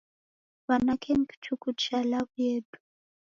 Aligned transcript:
W'anake 0.67 1.11
ni 1.15 1.25
kichuku 1.29 1.67
cha 1.81 1.97
law'u 2.11 2.31
yedu. 2.45 2.77